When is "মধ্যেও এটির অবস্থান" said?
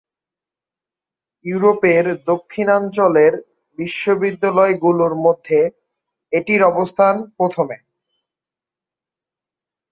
5.25-7.15